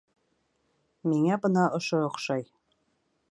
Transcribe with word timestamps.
Миңә 1.11 1.37
бына 1.45 1.67
ошо 1.81 1.99
оҡшай 2.09 2.47